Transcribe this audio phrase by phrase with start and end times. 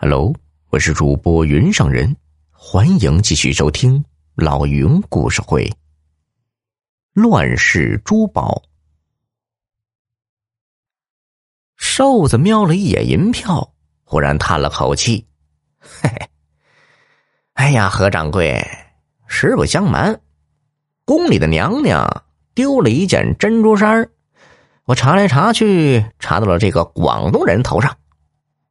[0.00, 0.32] Hello，
[0.70, 2.16] 我是主播云上人，
[2.52, 4.04] 欢迎继续收听
[4.36, 5.68] 老云故事会。
[7.14, 8.62] 乱世珠宝，
[11.74, 13.74] 瘦子瞄了一眼银票，
[14.04, 15.26] 忽然叹了口气
[15.82, 16.30] ：“嘿嘿，
[17.54, 18.64] 哎呀，何掌柜，
[19.26, 20.20] 实不相瞒，
[21.04, 22.22] 宫里的娘娘
[22.54, 24.08] 丢了一件珍珠衫
[24.84, 27.98] 我查来查去，查到了这个广东人头上，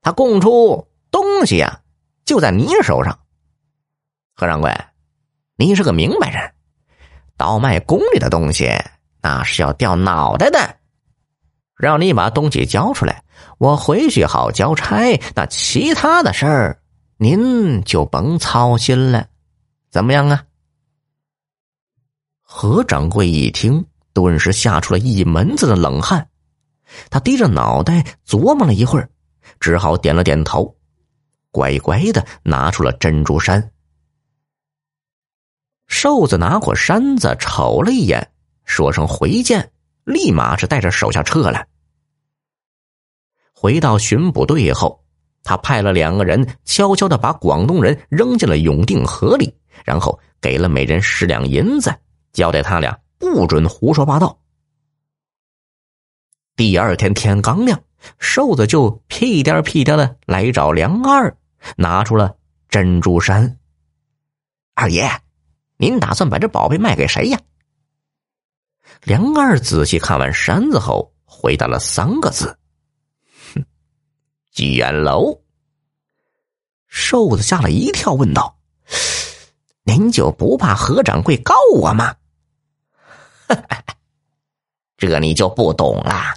[0.00, 0.84] 他供出。”
[1.42, 1.80] 东西呀，
[2.24, 3.18] 就在你手上，
[4.36, 4.72] 何掌柜，
[5.56, 6.54] 你是个明白人，
[7.36, 8.70] 倒卖宫里的东西
[9.20, 10.76] 那是要掉脑袋的。
[11.76, 13.24] 让你把东西交出来，
[13.58, 15.20] 我回去好交差。
[15.34, 16.80] 那其他的事儿，
[17.16, 19.26] 您就甭操心了，
[19.90, 20.44] 怎么样啊？
[22.40, 26.28] 何掌柜一听，顿时吓出了一门子的冷汗，
[27.10, 29.10] 他低着脑袋琢磨了一会儿，
[29.58, 30.72] 只好点了点头。
[31.52, 33.70] 乖乖的拿出了珍珠衫，
[35.86, 38.32] 瘦子拿过扇子瞅了一眼，
[38.64, 39.70] 说声回见，
[40.04, 41.66] 立马是带着手下撤了。
[43.52, 45.04] 回到巡捕队后，
[45.44, 51.94] 他派了两个人悄悄的把广东人扔进了永定河里，然后给了每人十两银子，
[52.32, 54.38] 交代他俩不准胡说八道。
[56.56, 57.78] 第二天天刚亮，
[58.18, 61.36] 瘦子就屁颠屁颠的来找梁二。
[61.76, 62.36] 拿出了
[62.68, 63.58] 珍珠衫。
[64.74, 65.10] 二爷，
[65.76, 67.38] 您打算把这宝贝卖给谁呀？
[69.02, 72.58] 梁二仔细看完扇子后，回答了三个字
[73.54, 73.64] ：“哼，
[74.50, 75.40] 聚元楼。”
[76.88, 78.58] 瘦子吓了一跳，问道
[79.84, 82.14] ：“您就不怕何掌柜告我吗？”
[84.96, 86.36] 这你就不懂了，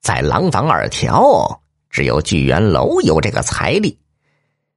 [0.00, 3.98] 在廊坊二条，只有聚元楼有这个财力。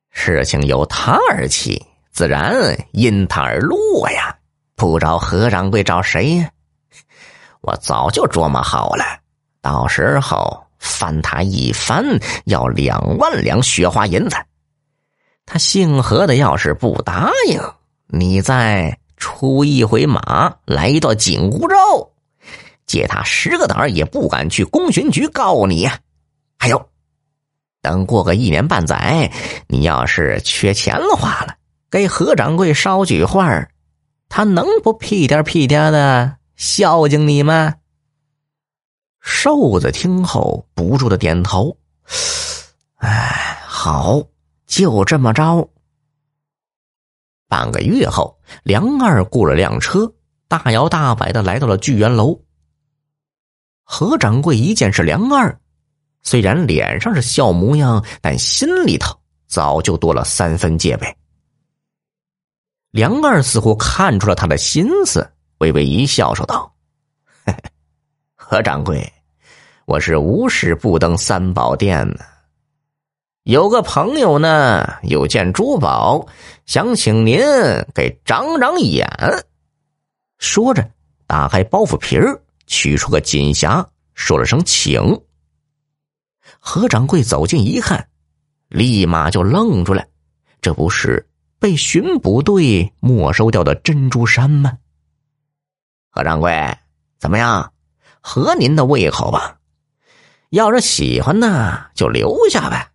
[0.09, 2.55] 事情由他而起，自然
[2.91, 4.35] 因他而落呀。
[4.75, 6.51] 不找何掌柜，找谁呀？
[7.61, 9.03] 我早就琢磨好了，
[9.61, 12.05] 到时候翻他一番，
[12.45, 14.37] 要两万两雪花银子。
[15.45, 17.59] 他姓何的，要是不答应，
[18.05, 22.11] 你再出一回马，来一段紧箍咒，
[22.85, 25.99] 借他十个胆儿也不敢去公巡局告你呀。
[26.59, 26.89] 还有。
[27.87, 29.31] 等过个一年半载，
[29.67, 31.55] 你要是缺钱的话了，
[31.89, 33.65] 给何掌柜捎句话
[34.27, 37.75] 他能不屁颠屁颠的孝敬你吗？
[39.21, 41.77] 瘦子听后不住的点头，
[42.97, 44.21] 哎，好，
[44.65, 45.69] 就这么着。
[47.47, 50.11] 半个月后，梁二雇了辆车，
[50.49, 52.37] 大摇大摆的来到了聚元楼。
[53.85, 55.57] 何掌柜一见是梁二。
[56.23, 59.17] 虽然脸上是笑模样，但心里头
[59.47, 61.15] 早就多了三分戒备。
[62.91, 65.29] 梁二似乎看出了他的心思，
[65.59, 66.73] 微微一笑，说道
[68.35, 69.13] ：“何掌柜，
[69.85, 72.25] 我是无事不登三宝殿呢。
[73.43, 76.25] 有个朋友呢，有件珠宝，
[76.65, 77.39] 想请您
[77.93, 79.07] 给长长眼。”
[80.39, 80.89] 说着，
[81.25, 85.17] 打开包袱皮儿，取出个锦匣，说了声“请”。
[86.59, 88.09] 何掌柜走近一看，
[88.67, 90.05] 立马就愣住了。
[90.61, 91.29] 这不是
[91.59, 94.77] 被巡捕队没收掉的珍珠衫吗？
[96.09, 96.77] 何掌柜，
[97.19, 97.71] 怎么样？
[98.21, 99.57] 合您的胃口吧？
[100.49, 102.91] 要是喜欢呢，就留下呗。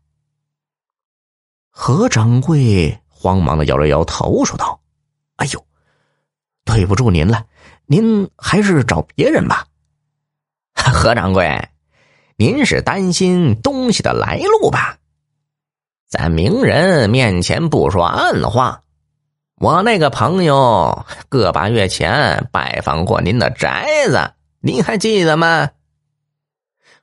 [1.70, 4.80] 何掌柜慌忙的摇了摇头，说道
[5.36, 5.66] ：“哎呦，
[6.64, 7.46] 对不住您了，
[7.86, 9.66] 您还是找别人吧。”
[10.74, 11.68] 何掌柜。
[12.36, 14.96] 您是担心东西的来路吧？
[16.08, 18.82] 在名人面前不说暗话。
[19.56, 25.70] 我那个朋友个把月前拜访过您的宅子，您还记得吗？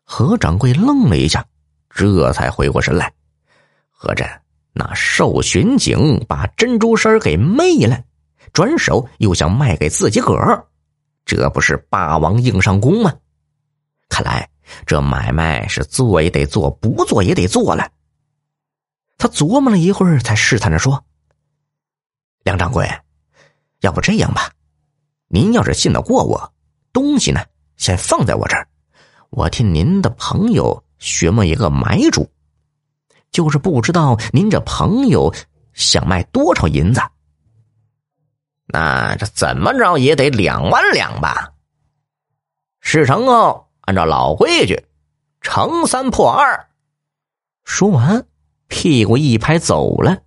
[0.03, 1.45] 何掌柜愣了一下，
[1.89, 3.13] 这才回过神来。
[3.89, 4.25] 合着
[4.73, 8.03] 那瘦巡警把珍珠衫给昧了，
[8.51, 10.65] 转手又想卖给自己个儿，
[11.23, 13.13] 这不是霸王硬上弓吗？
[14.09, 14.48] 看来。
[14.85, 17.91] 这买卖是做也得做，不做也得做了。
[19.17, 21.03] 他琢磨了一会儿，才试探着说
[22.43, 22.89] ：“梁掌柜，
[23.81, 24.51] 要不这样吧，
[25.27, 26.53] 您要是信得过我，
[26.93, 27.41] 东西呢
[27.75, 28.67] 先放在我这儿，
[29.29, 32.31] 我替您的朋友询问一个买主，
[33.31, 35.33] 就是不知道您这朋友
[35.73, 37.01] 想卖多少银子。
[38.67, 41.51] 那这怎么着也得两万两吧？
[42.79, 44.85] 事成后。”按照老规矩，
[45.41, 46.69] 乘三破二。
[47.63, 48.27] 说完，
[48.67, 50.19] 屁股一拍走了。